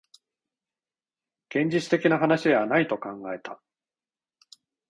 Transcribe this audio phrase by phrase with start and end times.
[1.53, 3.61] 現実的な話ではないと考えた